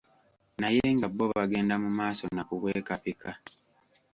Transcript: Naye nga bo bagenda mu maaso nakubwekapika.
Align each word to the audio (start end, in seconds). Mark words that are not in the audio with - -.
Naye 0.61 0.85
nga 0.95 1.07
bo 1.15 1.25
bagenda 1.35 1.75
mu 1.83 1.89
maaso 1.99 2.23
nakubwekapika. 2.35 3.29